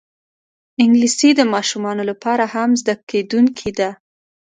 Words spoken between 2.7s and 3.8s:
زده کېدونکی